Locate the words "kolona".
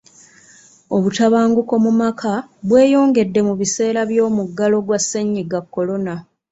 5.73-6.13